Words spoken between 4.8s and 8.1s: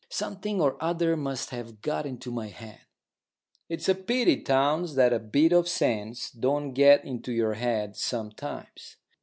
that a bit of sense don't get into your head